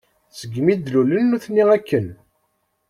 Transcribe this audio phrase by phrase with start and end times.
[0.37, 2.07] Segmi d-lulen nutni akken.